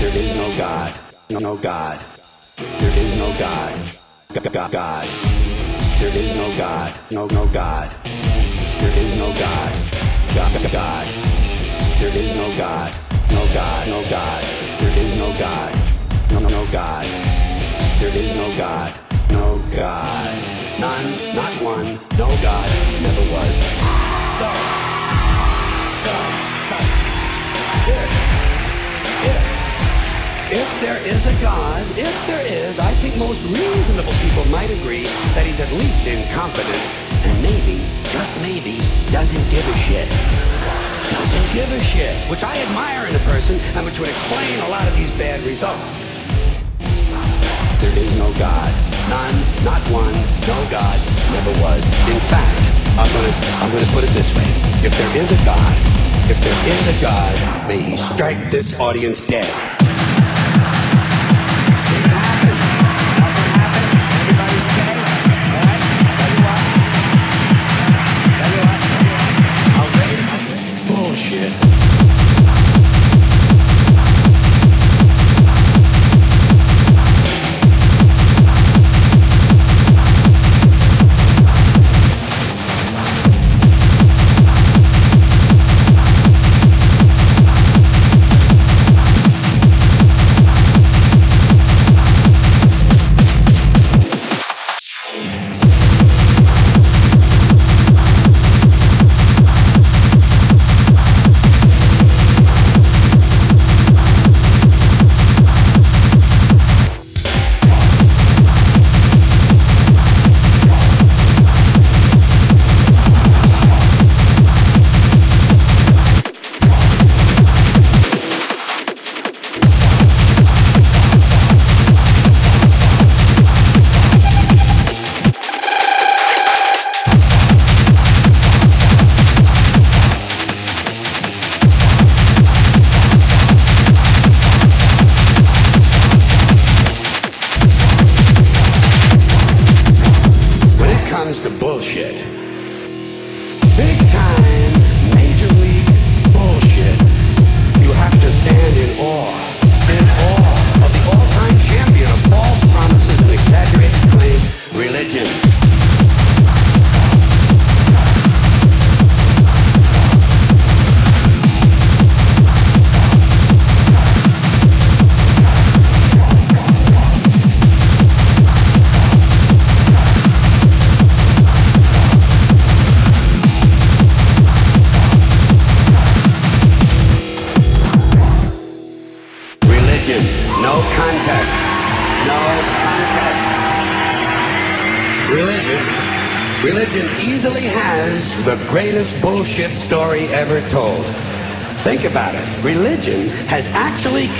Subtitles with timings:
[0.00, 0.94] There is no God.
[1.28, 2.00] No, God.
[2.56, 3.94] There is no God.
[4.32, 4.72] God.
[4.72, 5.08] God.
[6.00, 6.94] There is no God.
[7.10, 7.94] No, no God.
[8.04, 9.72] There is no God.
[10.34, 10.72] God.
[10.72, 11.06] God.
[12.00, 12.96] There is no God.
[13.30, 13.88] No God.
[13.88, 14.44] No God.
[14.80, 15.74] There is no God.
[16.30, 17.04] No, no, no God.
[18.00, 18.94] There is no God.
[19.28, 20.80] No God.
[20.80, 21.34] None.
[21.36, 22.00] Not one.
[22.16, 22.70] No God.
[23.02, 23.54] Never was.
[24.40, 24.79] So.
[30.52, 35.04] If there is a God, if there is, I think most reasonable people might agree
[35.38, 36.82] that he's at least incompetent
[37.22, 38.82] and maybe, just maybe,
[39.14, 40.10] doesn't give a shit.
[41.06, 44.68] Doesn't give a shit, which I admire in a person and which would explain a
[44.68, 45.86] lot of these bad results.
[47.78, 48.74] There is no God.
[49.06, 50.14] None, not one,
[50.50, 50.98] no God,
[51.30, 51.78] never was.
[52.10, 52.58] In fact,
[52.98, 54.50] I'm gonna I'm gonna put it this way.
[54.82, 55.78] If there is a God,
[56.26, 59.79] if there is a God, may he strike this audience dead.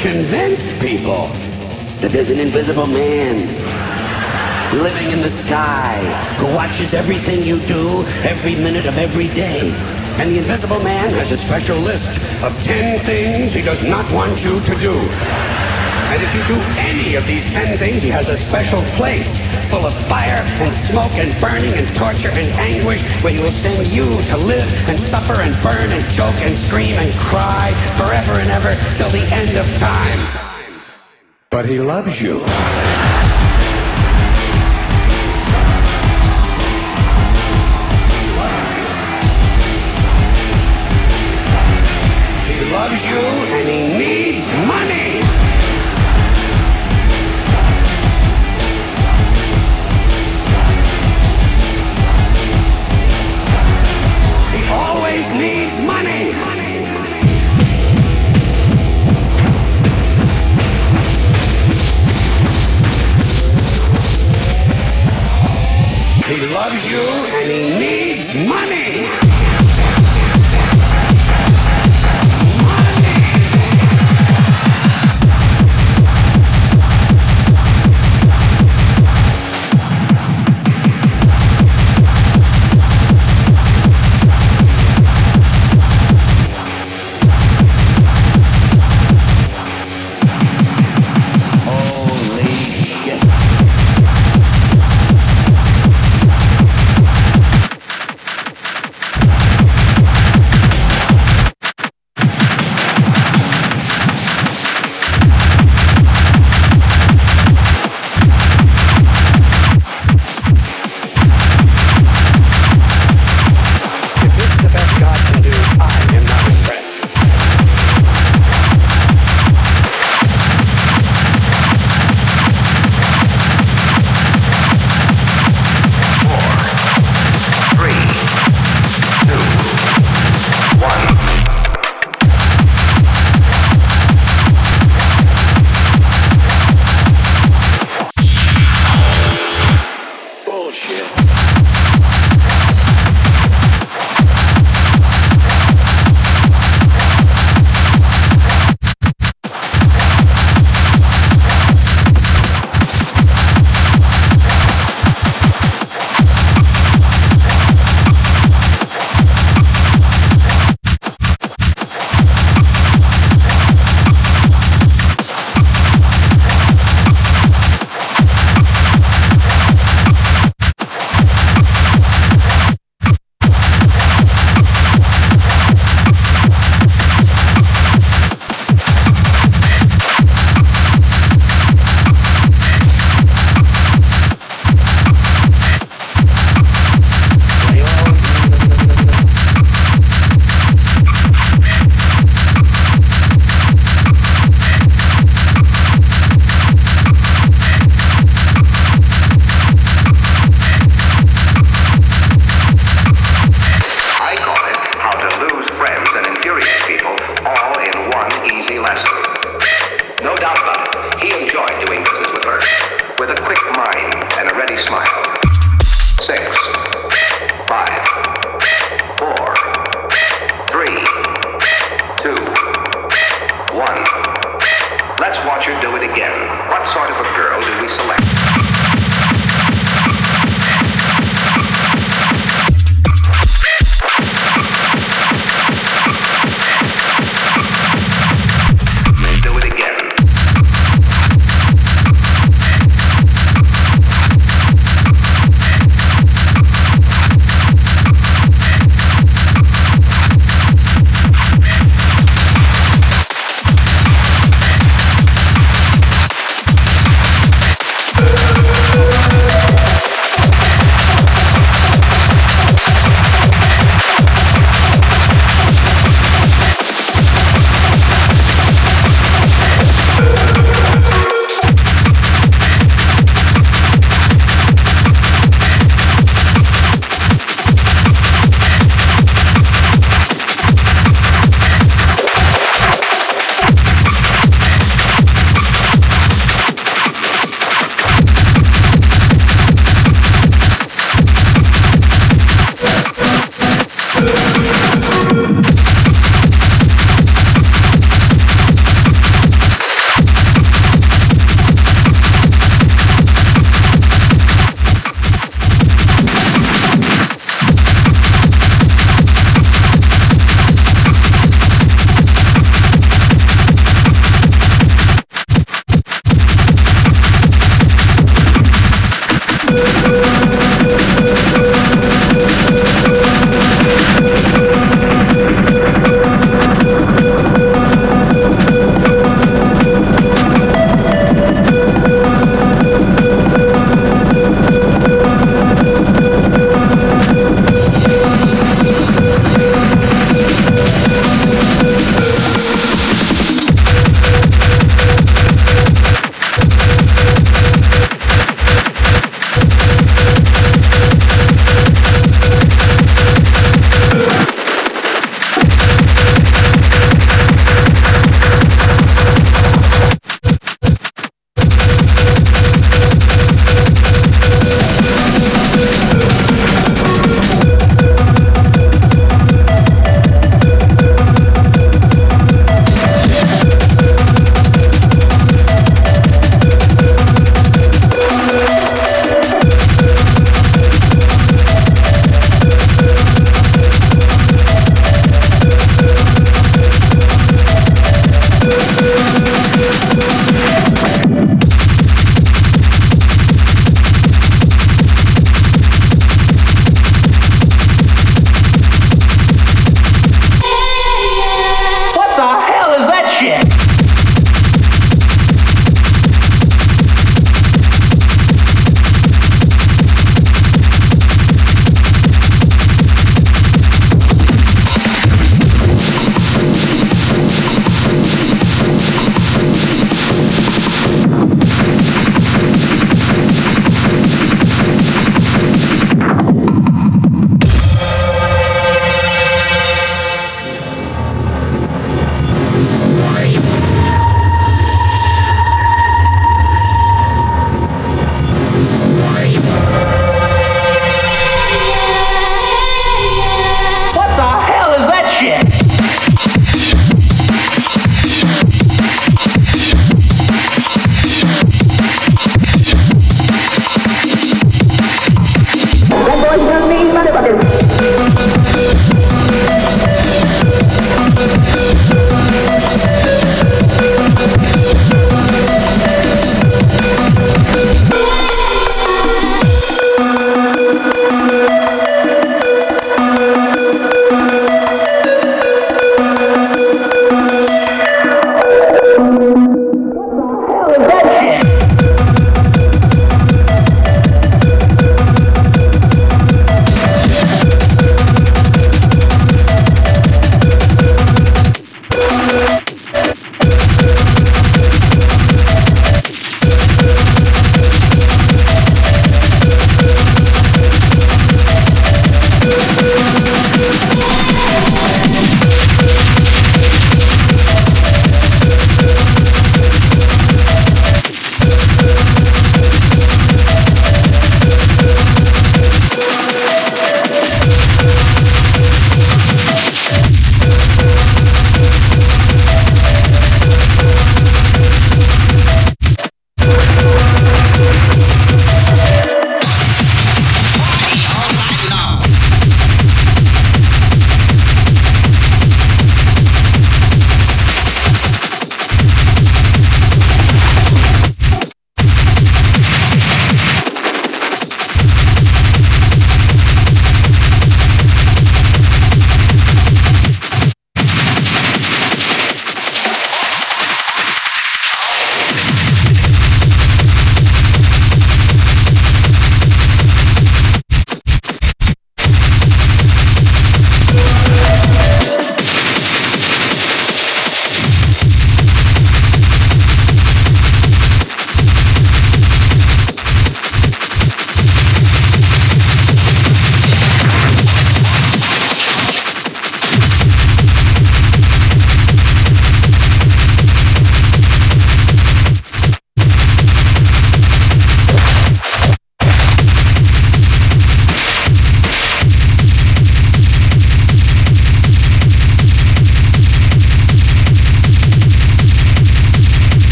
[0.00, 1.28] Convinced people
[2.00, 3.48] that there's an invisible man
[4.78, 6.00] living in the sky
[6.38, 9.70] who watches everything you do every minute of every day.
[10.18, 12.08] And the invisible man has a special list
[12.42, 14.94] of 10 things he does not want you to do.
[14.94, 19.28] And if you do any of these 10 things, he has a special place
[19.70, 23.86] full of fire and smoke and burning and torture and anguish where he will send
[23.86, 28.50] you to live and suffer and burn and choke and scream and cry forever and
[28.50, 30.18] ever till the end of time.
[31.50, 32.40] But he loves you.
[42.46, 43.49] He loves you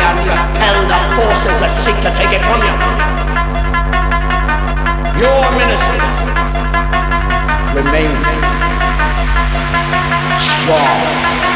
[0.00, 2.74] and repel the forces that seek to take it from you.
[5.20, 6.14] Your ministers
[7.76, 8.16] remain
[10.38, 11.51] strong.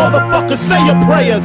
[0.00, 1.44] Motherfuckers, say your prayers.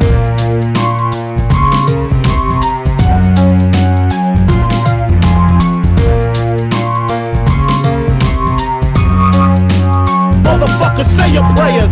[10.45, 11.91] Motherfuckers, say your prayers.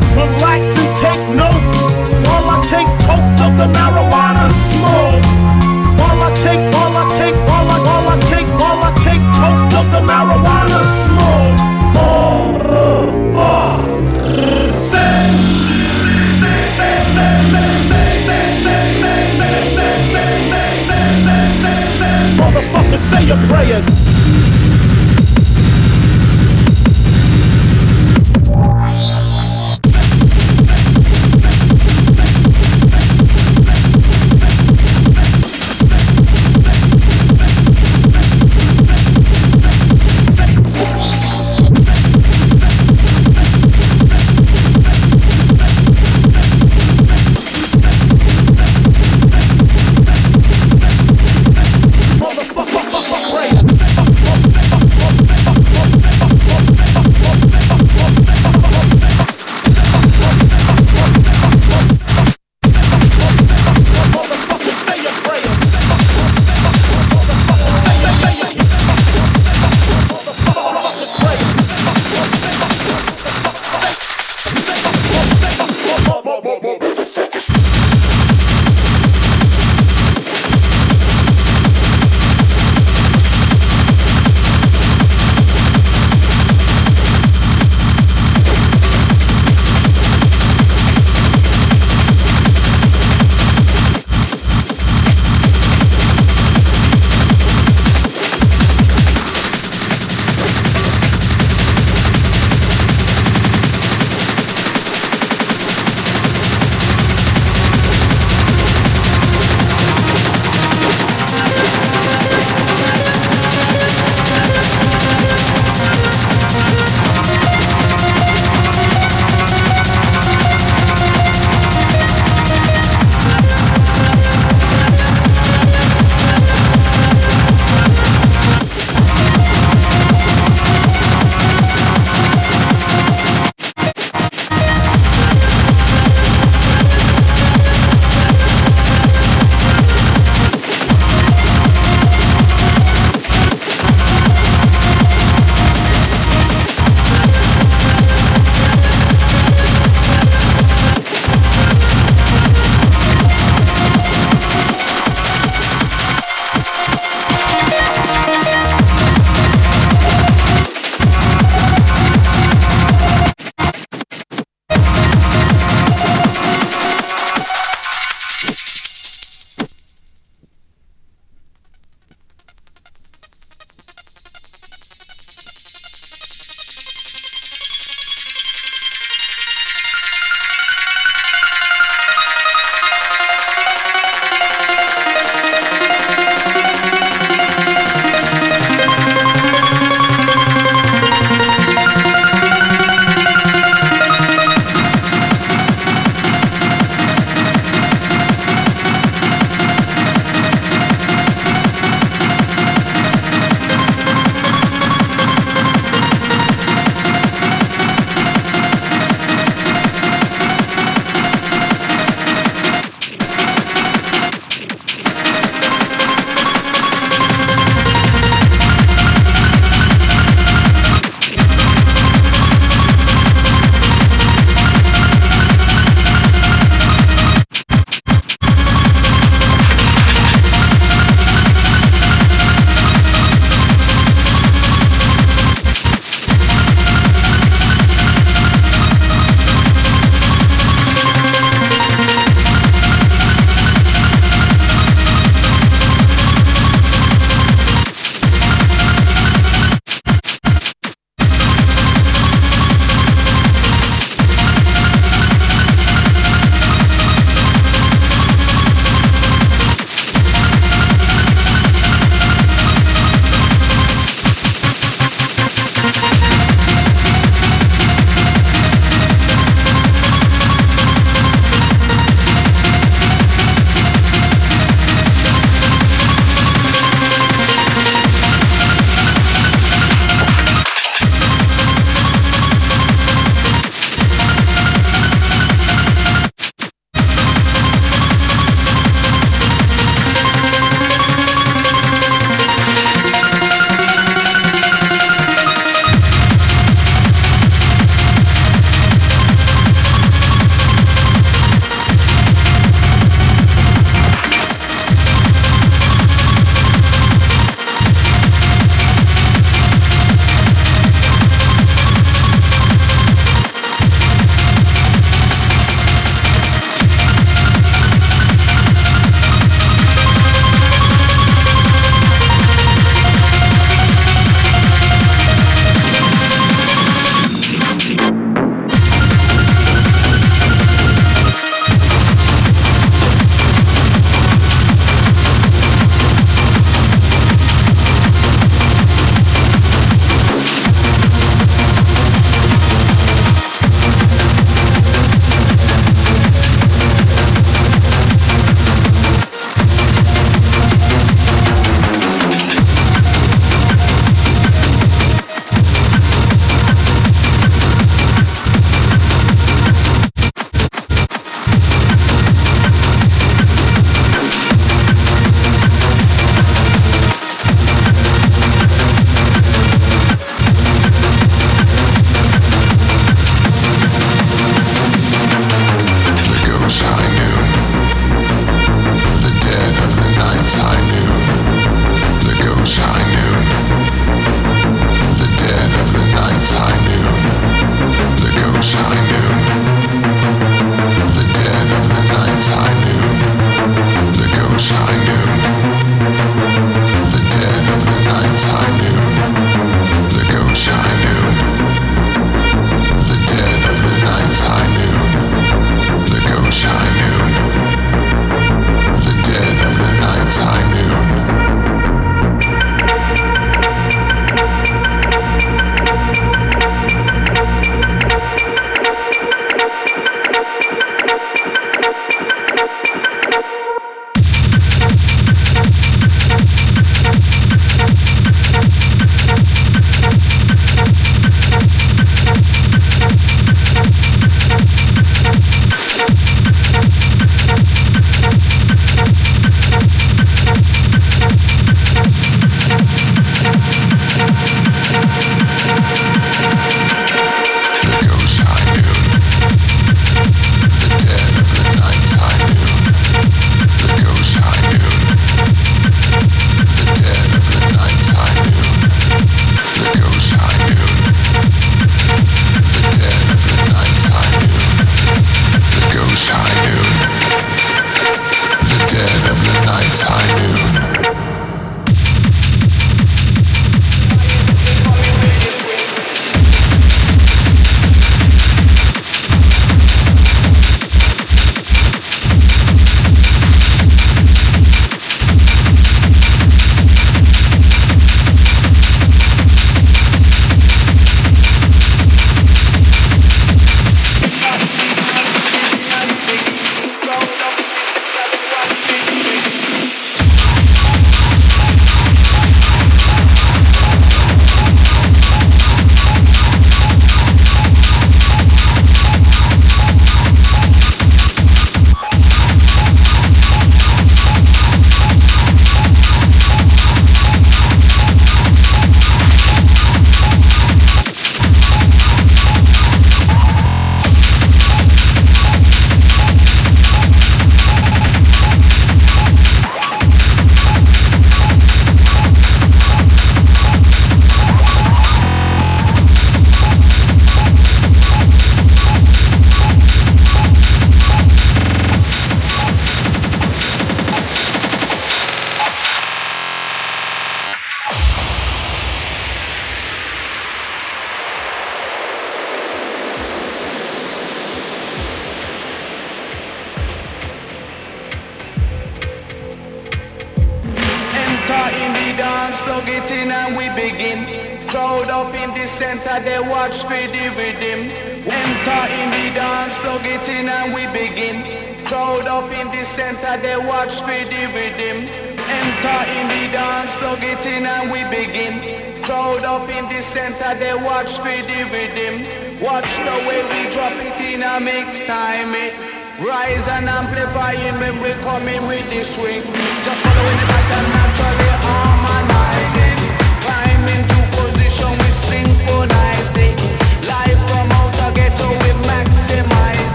[23.33, 23.92] your prayers.